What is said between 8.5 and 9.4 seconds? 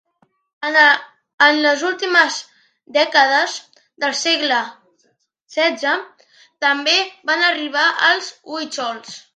huitxols.